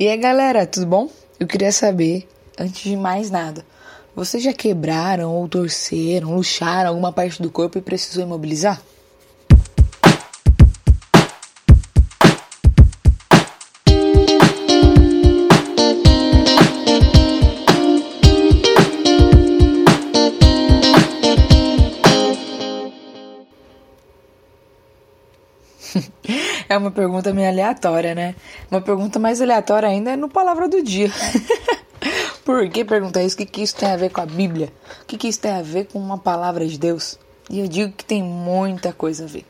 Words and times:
E 0.00 0.06
aí, 0.06 0.16
galera, 0.16 0.64
tudo 0.64 0.86
bom? 0.86 1.10
Eu 1.40 1.46
queria 1.48 1.72
saber, 1.72 2.28
antes 2.56 2.82
de 2.82 2.94
mais 2.94 3.32
nada, 3.32 3.66
vocês 4.14 4.40
já 4.40 4.52
quebraram 4.52 5.34
ou 5.34 5.48
torceram, 5.48 6.36
luxaram 6.36 6.90
alguma 6.90 7.12
parte 7.12 7.42
do 7.42 7.50
corpo 7.50 7.78
e 7.78 7.82
precisou 7.82 8.22
imobilizar? 8.22 8.80
É 26.78 26.80
uma 26.80 26.92
pergunta 26.92 27.34
meio 27.34 27.48
aleatória, 27.48 28.14
né? 28.14 28.36
Uma 28.70 28.80
pergunta 28.80 29.18
mais 29.18 29.42
aleatória 29.42 29.88
ainda 29.88 30.12
é 30.12 30.16
no 30.16 30.28
Palavra 30.28 30.68
do 30.68 30.80
Dia. 30.80 31.10
Por 32.46 32.68
que 32.68 32.84
perguntar 32.84 33.24
isso? 33.24 33.34
O 33.34 33.38
que, 33.38 33.46
que 33.46 33.62
isso 33.62 33.74
tem 33.74 33.90
a 33.90 33.96
ver 33.96 34.10
com 34.10 34.20
a 34.20 34.26
Bíblia? 34.26 34.72
O 35.02 35.06
que, 35.06 35.18
que 35.18 35.26
isso 35.26 35.40
tem 35.40 35.50
a 35.50 35.60
ver 35.60 35.88
com 35.88 35.98
uma 35.98 36.16
palavra 36.16 36.64
de 36.64 36.78
Deus? 36.78 37.18
E 37.50 37.58
eu 37.58 37.66
digo 37.66 37.92
que 37.92 38.04
tem 38.04 38.22
muita 38.22 38.92
coisa 38.92 39.24
a 39.24 39.26
ver. 39.26 39.44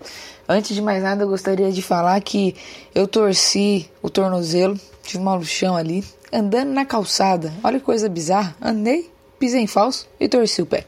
Antes 0.49 0.75
de 0.75 0.81
mais 0.81 1.03
nada, 1.03 1.25
eu 1.25 1.29
gostaria 1.29 1.71
de 1.71 1.83
falar 1.83 2.19
que 2.23 2.57
eu 2.95 3.07
torci 3.07 3.91
o 4.01 4.09
tornozelo, 4.09 4.81
tive 5.03 5.19
uma 5.19 5.35
luxão 5.35 5.77
ali, 5.77 6.03
andando 6.33 6.73
na 6.73 6.87
calçada. 6.87 7.53
Olha 7.63 7.79
que 7.79 7.85
coisa 7.85 8.09
bizarra. 8.09 8.57
Andei, 8.59 9.11
pisei 9.39 9.61
em 9.61 9.67
falso 9.67 10.09
e 10.19 10.27
torci 10.31 10.63
o 10.63 10.67
pé. 10.67 10.87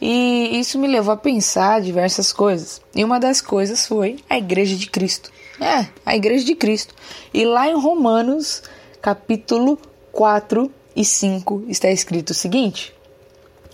E 0.00 0.58
isso 0.58 0.78
me 0.78 0.86
levou 0.86 1.14
a 1.14 1.16
pensar 1.16 1.80
diversas 1.80 2.32
coisas. 2.32 2.80
E 2.94 3.02
uma 3.02 3.18
das 3.18 3.40
coisas 3.40 3.86
foi 3.86 4.18
a 4.28 4.36
Igreja 4.36 4.76
de 4.76 4.88
Cristo. 4.90 5.30
É, 5.60 5.86
a 6.04 6.14
Igreja 6.14 6.44
de 6.44 6.54
Cristo. 6.54 6.94
E 7.32 7.44
lá 7.44 7.68
em 7.68 7.74
Romanos, 7.74 8.62
capítulo 9.00 9.78
4 10.12 10.70
e 10.94 11.04
5, 11.04 11.64
está 11.68 11.90
escrito 11.90 12.30
o 12.30 12.34
seguinte: 12.34 12.94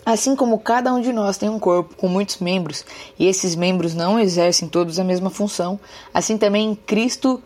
Assim 0.04 0.34
como 0.34 0.58
cada 0.58 0.92
um 0.92 1.00
de 1.00 1.12
nós 1.12 1.36
tem 1.38 1.48
um 1.48 1.60
corpo 1.60 1.94
com 1.96 2.08
muitos 2.08 2.38
membros, 2.38 2.84
e 3.16 3.26
esses 3.26 3.54
membros 3.54 3.94
não 3.94 4.18
exercem 4.18 4.68
todos 4.68 4.98
a 4.98 5.04
mesma 5.04 5.30
função, 5.30 5.78
assim 6.12 6.36
também 6.36 6.70
em 6.70 6.74
Cristo, 6.74 7.40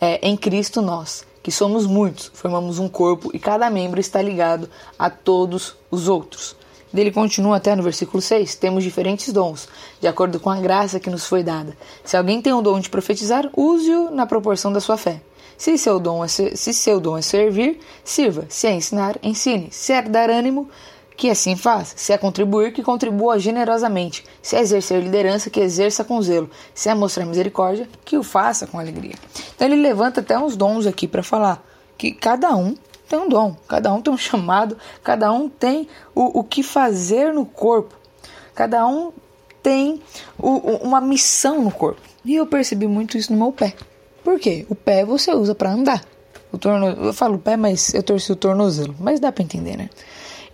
é, 0.00 0.18
em 0.28 0.36
Cristo 0.36 0.82
nós, 0.82 1.24
que 1.40 1.52
somos 1.52 1.86
muitos, 1.86 2.30
formamos 2.34 2.80
um 2.80 2.88
corpo 2.88 3.30
e 3.32 3.38
cada 3.38 3.70
membro 3.70 4.00
está 4.00 4.20
ligado 4.20 4.68
a 4.98 5.08
todos 5.08 5.76
os 5.88 6.08
outros. 6.08 6.56
Ele 6.92 7.10
continua 7.10 7.56
até 7.56 7.74
no 7.76 7.82
versículo 7.82 8.20
6: 8.20 8.54
Temos 8.56 8.82
diferentes 8.82 9.32
dons, 9.32 9.68
de 10.00 10.08
acordo 10.08 10.40
com 10.40 10.50
a 10.50 10.60
graça 10.60 10.98
que 10.98 11.10
nos 11.10 11.26
foi 11.26 11.42
dada. 11.42 11.76
Se 12.04 12.16
alguém 12.16 12.42
tem 12.42 12.52
o 12.52 12.62
dom 12.62 12.80
de 12.80 12.90
profetizar, 12.90 13.48
use-o 13.56 14.10
na 14.10 14.26
proporção 14.26 14.72
da 14.72 14.80
sua 14.80 14.96
fé. 14.96 15.20
Se 15.56 15.76
seu, 15.76 16.00
dom 16.00 16.24
é 16.24 16.28
se 16.28 16.72
seu 16.72 16.98
dom 16.98 17.18
é 17.18 17.22
servir, 17.22 17.78
sirva. 18.02 18.46
Se 18.48 18.66
é 18.66 18.72
ensinar, 18.72 19.18
ensine. 19.22 19.68
Se 19.70 19.92
é 19.92 20.00
dar 20.00 20.30
ânimo, 20.30 20.70
que 21.18 21.28
assim 21.28 21.54
faça. 21.54 21.92
Se 21.98 22.14
é 22.14 22.16
contribuir, 22.16 22.72
que 22.72 22.82
contribua 22.82 23.38
generosamente. 23.38 24.24
Se 24.40 24.56
é 24.56 24.60
exercer 24.60 25.02
liderança, 25.02 25.50
que 25.50 25.60
exerça 25.60 26.02
com 26.02 26.22
zelo. 26.22 26.48
Se 26.74 26.88
é 26.88 26.94
mostrar 26.94 27.26
misericórdia, 27.26 27.86
que 28.06 28.16
o 28.16 28.22
faça 28.22 28.66
com 28.66 28.78
alegria. 28.78 29.16
Então 29.54 29.68
ele 29.68 29.76
levanta 29.76 30.20
até 30.20 30.38
uns 30.38 30.56
dons 30.56 30.86
aqui 30.86 31.06
para 31.06 31.22
falar 31.22 31.62
que 31.98 32.10
cada 32.12 32.56
um 32.56 32.74
tem 33.10 33.18
um 33.18 33.28
dom, 33.28 33.56
cada 33.66 33.92
um 33.92 34.00
tem 34.00 34.14
um 34.14 34.16
chamado, 34.16 34.78
cada 35.02 35.32
um 35.32 35.48
tem 35.48 35.88
o, 36.14 36.38
o 36.38 36.44
que 36.44 36.62
fazer 36.62 37.34
no 37.34 37.44
corpo, 37.44 37.92
cada 38.54 38.86
um 38.86 39.12
tem 39.60 40.00
o, 40.38 40.48
uma 40.86 41.00
missão 41.00 41.60
no 41.60 41.72
corpo. 41.72 42.00
E 42.24 42.36
eu 42.36 42.46
percebi 42.46 42.86
muito 42.86 43.18
isso 43.18 43.32
no 43.32 43.38
meu 43.38 43.50
pé. 43.50 43.74
Por 44.22 44.38
quê? 44.38 44.64
O 44.68 44.76
pé 44.76 45.04
você 45.04 45.34
usa 45.34 45.56
para 45.56 45.72
andar. 45.72 46.04
O 46.52 46.58
torno... 46.58 46.86
Eu 46.86 47.12
falo 47.12 47.36
pé, 47.36 47.56
mas 47.56 47.92
eu 47.94 48.02
torci 48.02 48.30
o 48.30 48.36
tornozelo. 48.36 48.94
Mas 49.00 49.18
dá 49.18 49.32
para 49.32 49.42
entender, 49.42 49.76
né? 49.76 49.90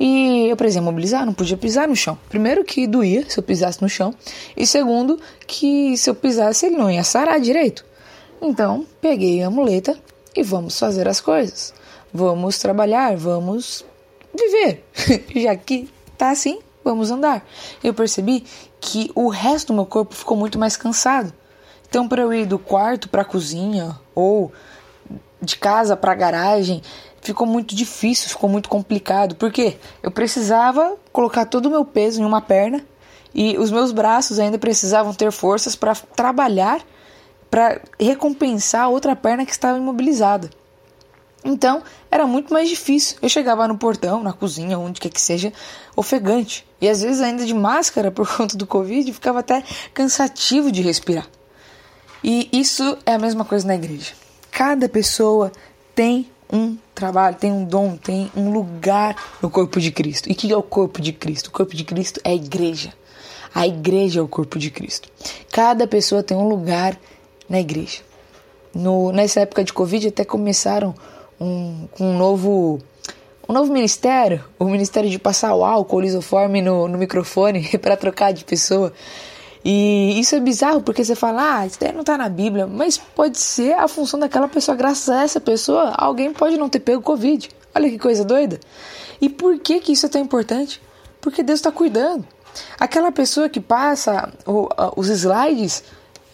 E 0.00 0.46
eu 0.48 0.56
precisei 0.56 0.80
mobilizar, 0.80 1.26
não 1.26 1.34
podia 1.34 1.58
pisar 1.58 1.86
no 1.86 1.96
chão. 1.96 2.18
Primeiro 2.28 2.64
que 2.64 2.86
doía 2.86 3.28
se 3.28 3.38
eu 3.38 3.42
pisasse 3.42 3.82
no 3.82 3.88
chão. 3.88 4.14
E 4.56 4.66
segundo 4.66 5.20
que 5.46 5.94
se 5.98 6.08
eu 6.08 6.14
pisasse 6.14 6.64
ele 6.66 6.76
não 6.76 6.90
ia 6.90 7.04
sarar 7.04 7.38
direito. 7.38 7.84
Então 8.40 8.86
peguei 9.00 9.42
a 9.42 9.50
muleta 9.50 9.98
e 10.34 10.42
vamos 10.42 10.78
fazer 10.78 11.06
as 11.06 11.20
coisas. 11.20 11.74
Vamos 12.16 12.56
trabalhar, 12.56 13.14
vamos 13.14 13.84
viver. 14.34 14.82
Já 15.36 15.54
que 15.54 15.86
tá 16.16 16.30
assim, 16.30 16.60
vamos 16.82 17.10
andar. 17.10 17.46
Eu 17.84 17.92
percebi 17.92 18.42
que 18.80 19.10
o 19.14 19.28
resto 19.28 19.66
do 19.66 19.74
meu 19.74 19.84
corpo 19.84 20.14
ficou 20.14 20.34
muito 20.34 20.58
mais 20.58 20.78
cansado. 20.78 21.30
Então, 21.86 22.08
para 22.08 22.22
eu 22.22 22.32
ir 22.32 22.46
do 22.46 22.58
quarto 22.58 23.10
para 23.10 23.20
a 23.20 23.24
cozinha 23.24 24.00
ou 24.14 24.50
de 25.42 25.58
casa 25.58 25.94
para 25.94 26.12
a 26.12 26.14
garagem, 26.14 26.80
ficou 27.20 27.46
muito 27.46 27.74
difícil, 27.74 28.30
ficou 28.30 28.48
muito 28.48 28.70
complicado, 28.70 29.34
porque 29.36 29.76
eu 30.02 30.10
precisava 30.10 30.96
colocar 31.12 31.44
todo 31.44 31.66
o 31.66 31.70
meu 31.70 31.84
peso 31.84 32.22
em 32.22 32.24
uma 32.24 32.40
perna 32.40 32.82
e 33.34 33.58
os 33.58 33.70
meus 33.70 33.92
braços 33.92 34.38
ainda 34.38 34.58
precisavam 34.58 35.12
ter 35.12 35.30
forças 35.30 35.76
para 35.76 35.94
trabalhar, 35.94 36.80
para 37.50 37.78
recompensar 38.00 38.84
a 38.84 38.88
outra 38.88 39.14
perna 39.14 39.44
que 39.44 39.52
estava 39.52 39.76
imobilizada. 39.76 40.48
Então, 41.46 41.80
era 42.10 42.26
muito 42.26 42.52
mais 42.52 42.68
difícil. 42.68 43.16
Eu 43.22 43.28
chegava 43.28 43.68
no 43.68 43.78
portão, 43.78 44.20
na 44.20 44.32
cozinha, 44.32 44.76
onde 44.76 45.00
quer 45.00 45.10
que 45.10 45.20
seja, 45.20 45.52
ofegante. 45.94 46.66
E 46.80 46.88
às 46.88 47.02
vezes, 47.02 47.22
ainda 47.22 47.46
de 47.46 47.54
máscara 47.54 48.10
por 48.12 48.26
conta 48.28 48.56
do 48.56 48.66
Covid, 48.66 49.12
ficava 49.12 49.38
até 49.38 49.62
cansativo 49.94 50.72
de 50.72 50.82
respirar. 50.82 51.26
E 52.22 52.48
isso 52.52 52.98
é 53.06 53.14
a 53.14 53.18
mesma 53.18 53.44
coisa 53.44 53.64
na 53.64 53.76
igreja. 53.76 54.12
Cada 54.50 54.88
pessoa 54.88 55.52
tem 55.94 56.28
um 56.52 56.76
trabalho, 56.94 57.36
tem 57.36 57.52
um 57.52 57.64
dom, 57.64 57.96
tem 57.96 58.30
um 58.36 58.50
lugar 58.50 59.16
no 59.40 59.48
corpo 59.48 59.80
de 59.80 59.92
Cristo. 59.92 60.28
E 60.28 60.32
o 60.32 60.34
que 60.34 60.52
é 60.52 60.56
o 60.56 60.62
corpo 60.62 61.00
de 61.00 61.12
Cristo? 61.12 61.48
O 61.48 61.52
corpo 61.52 61.76
de 61.76 61.84
Cristo 61.84 62.20
é 62.24 62.30
a 62.30 62.34
igreja. 62.34 62.92
A 63.54 63.66
igreja 63.66 64.18
é 64.18 64.22
o 64.22 64.28
corpo 64.28 64.58
de 64.58 64.70
Cristo. 64.70 65.08
Cada 65.52 65.86
pessoa 65.86 66.22
tem 66.22 66.36
um 66.36 66.48
lugar 66.48 66.98
na 67.48 67.60
igreja. 67.60 68.00
No, 68.74 69.12
nessa 69.12 69.40
época 69.40 69.62
de 69.62 69.72
Covid, 69.72 70.08
até 70.08 70.24
começaram 70.24 70.94
um, 71.40 71.88
um 72.00 72.16
novo 72.16 72.80
um 73.48 73.52
novo 73.52 73.72
ministério, 73.72 74.44
o 74.58 74.64
ministério 74.64 75.08
de 75.08 75.18
passar 75.18 75.54
o 75.54 75.64
álcool, 75.64 76.00
lisoforme 76.00 76.60
no, 76.60 76.88
no 76.88 76.98
microfone 76.98 77.68
para 77.78 77.96
trocar 77.96 78.32
de 78.32 78.44
pessoa. 78.44 78.92
E 79.64 80.18
isso 80.20 80.34
é 80.34 80.40
bizarro 80.40 80.80
porque 80.80 81.04
você 81.04 81.14
fala, 81.14 81.58
ah, 81.58 81.66
isso 81.66 81.78
daí 81.80 81.92
não 81.92 82.04
tá 82.04 82.16
na 82.16 82.28
Bíblia, 82.28 82.66
mas 82.66 82.98
pode 82.98 83.38
ser 83.38 83.72
a 83.74 83.88
função 83.88 84.18
daquela 84.18 84.48
pessoa. 84.48 84.76
Graças 84.76 85.08
a 85.08 85.22
essa 85.22 85.40
pessoa, 85.40 85.92
alguém 85.96 86.32
pode 86.32 86.56
não 86.56 86.68
ter 86.68 86.80
pego 86.80 87.02
Covid. 87.02 87.48
Olha 87.74 87.90
que 87.90 87.98
coisa 87.98 88.24
doida. 88.24 88.60
E 89.20 89.28
por 89.28 89.58
que, 89.58 89.80
que 89.80 89.92
isso 89.92 90.06
é 90.06 90.08
tão 90.08 90.20
importante? 90.20 90.80
Porque 91.20 91.42
Deus 91.42 91.58
está 91.58 91.70
cuidando. 91.70 92.24
Aquela 92.78 93.12
pessoa 93.12 93.48
que 93.48 93.60
passa 93.60 94.32
os 94.96 95.08
slides 95.08 95.84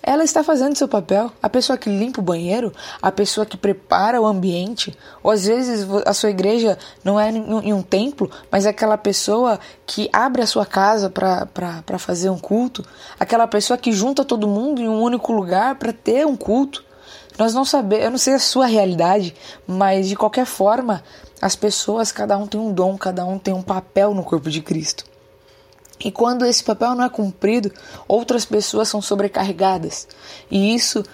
ela 0.02 0.24
está 0.24 0.42
fazendo 0.42 0.76
seu 0.76 0.88
papel. 0.88 1.30
A 1.40 1.48
pessoa 1.48 1.78
que 1.78 1.88
limpa 1.88 2.20
o 2.20 2.24
banheiro, 2.24 2.72
a 3.00 3.12
pessoa 3.12 3.46
que 3.46 3.56
prepara 3.56 4.20
o 4.20 4.26
ambiente, 4.26 4.96
ou 5.22 5.30
às 5.30 5.46
vezes 5.46 5.86
a 6.04 6.12
sua 6.12 6.30
igreja 6.30 6.76
não 7.04 7.20
é 7.20 7.30
em 7.30 7.72
um 7.72 7.82
templo, 7.82 8.30
mas 8.50 8.66
é 8.66 8.70
aquela 8.70 8.98
pessoa 8.98 9.60
que 9.86 10.10
abre 10.12 10.42
a 10.42 10.46
sua 10.46 10.66
casa 10.66 11.08
para 11.08 11.98
fazer 11.98 12.30
um 12.30 12.38
culto, 12.38 12.84
aquela 13.18 13.46
pessoa 13.46 13.78
que 13.78 13.92
junta 13.92 14.24
todo 14.24 14.48
mundo 14.48 14.80
em 14.80 14.88
um 14.88 15.00
único 15.00 15.32
lugar 15.32 15.76
para 15.76 15.92
ter 15.92 16.26
um 16.26 16.36
culto. 16.36 16.84
Nós 17.38 17.54
não 17.54 17.64
sabemos, 17.64 18.04
eu 18.04 18.10
não 18.10 18.18
sei 18.18 18.34
a 18.34 18.38
sua 18.38 18.66
realidade, 18.66 19.34
mas 19.66 20.08
de 20.08 20.16
qualquer 20.16 20.44
forma, 20.44 21.02
as 21.41 21.56
pessoas, 21.56 22.12
cada 22.12 22.36
um 22.36 22.46
tem 22.46 22.60
um 22.60 22.72
dom, 22.72 22.98
cada 22.98 23.24
um 23.24 23.38
tem 23.38 23.54
um 23.54 23.62
papel 23.62 24.12
no 24.12 24.22
corpo 24.22 24.50
de 24.50 24.60
Cristo. 24.60 25.11
E 26.04 26.10
quando 26.10 26.44
esse 26.44 26.62
papel 26.64 26.94
não 26.94 27.04
é 27.04 27.08
cumprido, 27.08 27.72
outras 28.08 28.44
pessoas 28.44 28.88
são 28.88 29.00
sobrecarregadas. 29.00 30.08
E 30.50 30.74
isso 30.74 31.04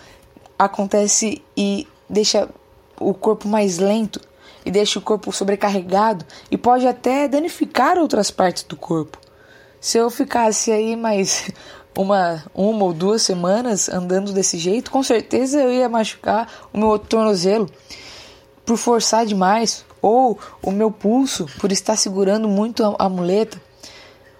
acontece 0.58 1.42
e 1.56 1.86
deixa 2.08 2.48
o 2.98 3.14
corpo 3.14 3.46
mais 3.46 3.78
lento 3.78 4.20
e 4.64 4.70
deixa 4.70 4.98
o 4.98 5.02
corpo 5.02 5.32
sobrecarregado 5.32 6.24
e 6.50 6.58
pode 6.58 6.86
até 6.86 7.28
danificar 7.28 7.98
outras 7.98 8.30
partes 8.30 8.62
do 8.64 8.76
corpo. 8.76 9.18
Se 9.80 9.98
eu 9.98 10.10
ficasse 10.10 10.72
aí 10.72 10.96
mais 10.96 11.50
uma, 11.96 12.44
uma 12.54 12.84
ou 12.84 12.92
duas 12.92 13.22
semanas 13.22 13.88
andando 13.88 14.32
desse 14.32 14.58
jeito, 14.58 14.90
com 14.90 15.02
certeza 15.02 15.60
eu 15.60 15.72
ia 15.72 15.88
machucar 15.88 16.48
o 16.72 16.78
meu 16.78 16.98
tornozelo 16.98 17.68
por 18.64 18.76
forçar 18.76 19.24
demais 19.24 19.84
ou 20.02 20.38
o 20.62 20.70
meu 20.70 20.90
pulso 20.90 21.46
por 21.58 21.72
estar 21.72 21.96
segurando 21.96 22.48
muito 22.48 22.84
a, 22.84 22.94
a 22.98 23.08
muleta 23.08 23.60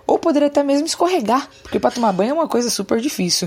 ou 0.08 0.18
poderia 0.18 0.48
até 0.48 0.62
mesmo 0.62 0.86
escorregar, 0.86 1.50
porque 1.62 1.78
para 1.78 1.90
tomar 1.90 2.12
banho 2.12 2.30
é 2.30 2.32
uma 2.32 2.48
coisa 2.48 2.70
super 2.70 2.98
difícil. 2.98 3.46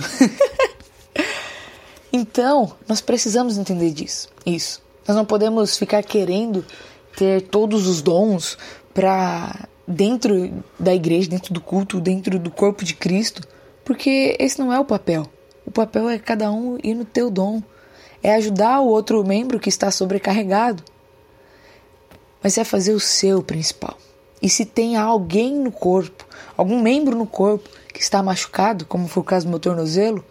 então, 2.14 2.74
nós 2.88 3.02
precisamos 3.02 3.58
entender 3.58 3.90
disso. 3.90 4.30
Isso. 4.46 4.80
Nós 5.08 5.18
não 5.18 5.26
podemos 5.26 5.76
ficar 5.76 6.04
querendo 6.04 6.64
ter 7.18 7.42
todos 7.42 7.88
os 7.88 8.04
dons 8.04 8.60
para 8.94 9.68
dentro 9.88 10.64
da 10.80 10.94
igreja, 10.94 11.28
dentro 11.28 11.52
do 11.52 11.60
culto, 11.60 12.00
dentro 12.00 12.38
do 12.38 12.52
corpo 12.52 12.86
de 12.86 12.94
Cristo, 12.94 13.42
porque 13.84 14.38
esse 14.40 14.60
não 14.60 14.72
é 14.72 14.80
o 14.80 14.86
papel. 14.86 15.26
O 15.66 15.72
papel 15.72 16.10
é 16.10 16.20
cada 16.20 16.52
um 16.52 16.78
ir 16.84 16.94
no 16.94 17.06
teu 17.06 17.32
dom. 17.32 17.62
É 18.22 18.36
ajudar 18.36 18.82
o 18.82 18.88
outro 18.88 19.26
membro 19.26 19.60
que 19.60 19.70
está 19.70 19.90
sobrecarregado. 19.90 20.84
mas 22.44 22.58
é 22.58 22.64
fazer 22.64 22.94
o 22.94 23.00
seu 23.00 23.42
principal. 23.42 23.98
E 24.42 24.50
se 24.50 24.66
tem 24.66 24.98
alguém 24.98 25.54
no 25.56 25.72
corpo, 25.72 26.26
algum 26.58 26.82
membro 26.82 27.16
no 27.16 27.28
corpo 27.28 27.70
que 27.94 28.02
está 28.02 28.24
machucado, 28.24 28.86
como 28.86 29.08
foi 29.08 29.22
o 29.22 29.26
caso 29.26 29.46
do 29.46 29.50
meu 29.50 29.60
tornozelo, 29.60 30.26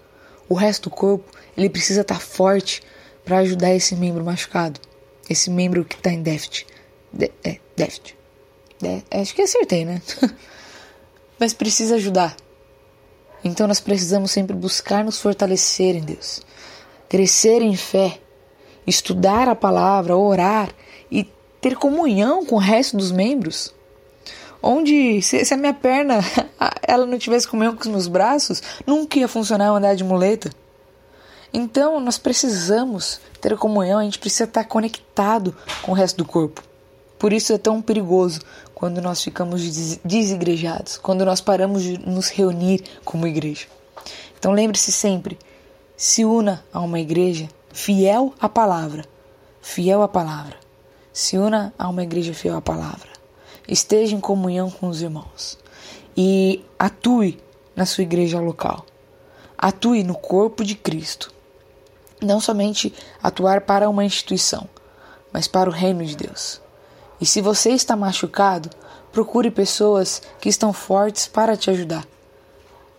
o 0.49 0.55
resto 0.55 0.91
do 0.91 0.97
corpo 0.97 1.25
ele 1.57 1.71
precisa 1.71 2.01
estar 2.01 2.21
forte 2.21 2.83
para 3.25 3.39
ajudar 3.39 3.73
esse 3.75 3.95
membro 3.95 4.25
machucado, 4.25 4.81
esse 5.29 5.51
membro 5.51 5.85
que 5.85 5.95
está 5.95 6.11
em 6.11 6.23
déficit. 6.23 6.67
De, 7.13 7.31
é, 7.45 7.59
déficit. 7.77 8.17
De, 8.81 9.05
acho 9.11 9.35
que 9.35 9.43
acertei, 9.43 9.85
né? 9.85 10.03
Mas 11.39 11.55
precisa 11.55 11.95
ajudar. 11.95 12.37
Então 13.45 13.67
nós 13.67 13.81
precisamos 13.81 14.31
sempre 14.31 14.55
buscar 14.55 15.05
nos 15.05 15.21
fortalecer 15.21 15.97
em 15.97 16.01
Deus, 16.01 16.43
crescer 17.09 17.63
em 17.63 17.77
fé, 17.77 18.19
estudar 18.87 19.49
a 19.49 19.55
palavra, 19.55 20.17
orar 20.17 20.71
e 21.11 21.31
ter 21.61 21.77
comunhão 21.77 22.45
com 22.45 22.57
o 22.57 22.59
resto 22.59 22.97
dos 22.97 23.11
membros. 23.11 23.73
Onde, 24.63 25.23
se, 25.23 25.45
se 25.45 25.55
a 25.55 25.57
minha 25.57 25.73
perna 25.73 26.21
ela 26.83 27.07
não 27.07 27.19
tivesse 27.19 27.49
comunhão 27.49 27.75
com 27.75 27.83
os 27.83 27.89
meus 27.89 28.07
braços, 28.07 28.63
nunca 28.87 29.19
ia 29.19 29.29
funcionar 29.29 29.71
andar 29.71 29.95
de 29.95 30.05
muleta. 30.05 30.51
Então, 31.53 31.99
nós 31.99 32.19
precisamos 32.19 33.21
ter 33.41 33.57
comunhão, 33.57 33.99
a 33.99 34.05
gente 34.05 34.19
precisa 34.19 34.45
estar 34.45 34.65
conectado 34.65 35.57
com 35.83 35.93
o 35.93 35.95
resto 35.95 36.19
do 36.19 36.25
corpo. 36.25 36.63
Por 37.19 37.33
isso 37.33 37.53
é 37.53 37.59
tão 37.59 37.83
perigoso 37.83 38.41
quando 38.75 39.01
nós 39.03 39.23
ficamos 39.23 39.63
desigrejados, 40.03 40.97
quando 40.97 41.25
nós 41.25 41.41
paramos 41.41 41.83
de 41.83 41.99
nos 41.99 42.29
reunir 42.29 42.83
como 43.05 43.27
igreja. 43.27 43.67
Então 44.39 44.53
lembre-se 44.53 44.91
sempre, 44.91 45.39
se 45.95 46.25
una 46.25 46.65
a 46.73 46.81
uma 46.81 46.99
igreja 46.99 47.47
fiel 47.73 48.33
à 48.41 48.49
palavra, 48.49 49.05
fiel 49.61 50.03
à 50.03 50.09
palavra. 50.09 50.57
Se 51.13 51.37
una 51.37 51.75
a 51.79 51.91
uma 51.91 52.03
igreja 52.03 52.33
fiel 52.33 52.57
à 52.57 52.63
palavra. 52.63 53.10
Esteja 53.71 54.17
em 54.17 54.21
comunhão 54.21 54.69
com 54.69 54.89
os 54.89 55.01
irmãos 55.01 55.57
e 56.17 56.65
atue 56.77 57.41
na 57.77 57.87
sua 57.87 58.03
igreja 58.03 58.41
local. 58.41 58.85
Atue 59.57 60.03
no 60.03 60.17
corpo 60.17 60.65
de 60.65 60.75
Cristo. 60.75 61.33
Não 62.21 62.41
somente 62.41 62.93
atuar 63.23 63.61
para 63.61 63.89
uma 63.89 64.05
instituição, 64.05 64.69
mas 65.33 65.47
para 65.47 65.71
o 65.71 65.73
reino 65.73 66.05
de 66.05 66.17
Deus. 66.17 66.61
E 67.21 67.25
se 67.25 67.41
você 67.41 67.71
está 67.71 67.95
machucado, 67.95 68.69
procure 69.13 69.53
pessoas 69.53 70.21
que 70.41 70.49
estão 70.49 70.73
fortes 70.73 71.29
para 71.29 71.57
te 71.57 71.71
ajudar. 71.71 72.05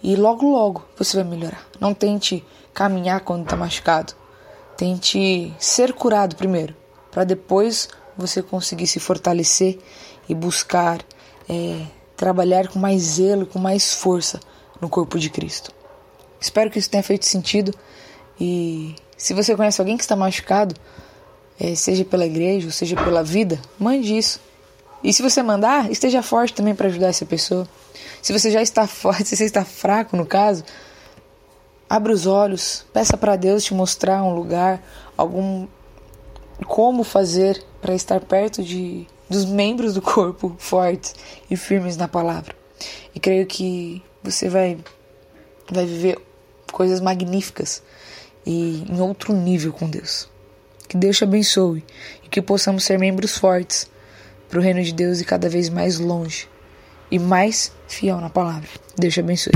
E 0.01 0.15
logo, 0.15 0.49
logo 0.49 0.85
você 0.97 1.17
vai 1.17 1.25
melhorar. 1.25 1.67
Não 1.81 1.93
tente 1.93 2.45
caminhar 2.73 3.19
quando 3.21 3.43
está 3.43 3.57
machucado. 3.57 4.13
Tente 4.77 5.53
ser 5.59 5.91
curado 5.91 6.37
primeiro, 6.37 6.73
para 7.11 7.25
depois 7.25 7.89
você 8.17 8.41
conseguir 8.41 8.87
se 8.87 9.01
fortalecer 9.01 9.77
e 10.31 10.33
buscar 10.33 11.01
é, 11.49 11.85
trabalhar 12.15 12.69
com 12.69 12.79
mais 12.79 13.01
zelo, 13.01 13.45
com 13.45 13.59
mais 13.59 13.93
força 13.93 14.39
no 14.79 14.87
corpo 14.87 15.19
de 15.19 15.29
Cristo. 15.29 15.73
Espero 16.39 16.71
que 16.71 16.79
isso 16.79 16.89
tenha 16.89 17.03
feito 17.03 17.25
sentido. 17.25 17.73
E 18.39 18.95
se 19.17 19.33
você 19.33 19.53
conhece 19.57 19.81
alguém 19.81 19.97
que 19.97 20.03
está 20.03 20.15
machucado, 20.15 20.73
é, 21.59 21.75
seja 21.75 22.05
pela 22.05 22.25
igreja, 22.25 22.67
ou 22.67 22.71
seja 22.71 22.95
pela 22.95 23.21
vida, 23.21 23.59
mande 23.77 24.17
isso. 24.17 24.39
E 25.03 25.11
se 25.11 25.21
você 25.21 25.43
mandar, 25.43 25.91
esteja 25.91 26.23
forte 26.23 26.53
também 26.53 26.73
para 26.73 26.87
ajudar 26.87 27.07
essa 27.07 27.25
pessoa. 27.25 27.67
Se 28.21 28.31
você 28.31 28.49
já 28.49 28.61
está 28.61 28.87
forte, 28.87 29.25
se 29.27 29.35
você 29.35 29.43
está 29.43 29.65
fraco 29.65 30.15
no 30.15 30.25
caso, 30.25 30.63
abra 31.89 32.13
os 32.13 32.25
olhos, 32.25 32.85
peça 32.93 33.17
para 33.17 33.35
Deus 33.35 33.65
te 33.65 33.73
mostrar 33.73 34.23
um 34.23 34.33
lugar, 34.33 34.81
algum 35.17 35.67
como 36.65 37.03
fazer 37.03 37.61
para 37.81 37.93
estar 37.93 38.21
perto 38.21 38.63
de 38.63 39.05
dos 39.31 39.45
membros 39.45 39.93
do 39.93 40.01
corpo 40.01 40.55
fortes 40.59 41.15
e 41.49 41.55
firmes 41.55 41.95
na 41.95 42.07
palavra. 42.07 42.53
E 43.15 43.19
creio 43.19 43.47
que 43.47 44.03
você 44.21 44.49
vai 44.49 44.77
vai 45.71 45.85
viver 45.85 46.19
coisas 46.71 46.99
magníficas 46.99 47.81
e 48.45 48.83
em 48.89 48.99
outro 48.99 49.33
nível 49.33 49.71
com 49.71 49.89
Deus. 49.89 50.29
Que 50.87 50.97
Deus 50.97 51.17
te 51.17 51.23
abençoe 51.23 51.83
e 52.23 52.27
que 52.27 52.41
possamos 52.41 52.83
ser 52.83 52.99
membros 52.99 53.37
fortes 53.37 53.89
para 54.49 54.59
o 54.59 54.61
reino 54.61 54.83
de 54.83 54.93
Deus 54.93 55.21
e 55.21 55.25
cada 55.25 55.47
vez 55.47 55.69
mais 55.69 55.97
longe 55.97 56.49
e 57.09 57.17
mais 57.17 57.71
fiel 57.87 58.19
na 58.19 58.29
palavra. 58.29 58.67
Deus 58.97 59.13
te 59.13 59.21
abençoe. 59.21 59.53